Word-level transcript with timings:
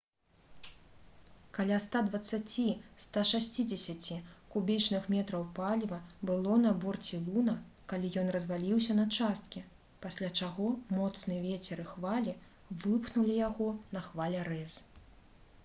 каля 1.55 1.75
120–160 1.83 4.07
кубічных 4.55 5.03
метраў 5.15 5.43
паліва 5.59 5.99
было 6.29 6.55
на 6.63 6.71
борце 6.85 7.19
«луна» 7.27 7.55
калі 7.91 8.11
ён 8.23 8.31
разваліўся 8.35 8.95
на 9.01 9.05
часткі 9.17 9.63
пасля 10.07 10.29
чаго 10.41 10.69
моцны 11.01 11.37
вецер 11.45 11.83
і 11.83 11.85
хвалі 11.93 12.33
выпхнулі 12.85 13.37
яго 13.43 13.69
на 13.99 14.03
хвалярэз 14.09 14.79